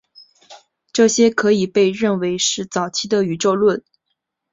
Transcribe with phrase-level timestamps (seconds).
[0.91, 3.83] 这些可以被认为是早期的宇宙论。